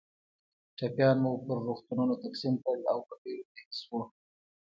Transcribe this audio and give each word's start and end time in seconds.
ټپیان 0.77 1.17
مو 1.23 1.31
پر 1.45 1.57
روغتونونو 1.67 2.13
تقسیم 2.23 2.53
کړل 2.63 2.81
او 2.93 2.99
په 3.07 3.13
بېړه 3.21 3.45
رهي 3.55 3.71
شوو. 3.79 3.99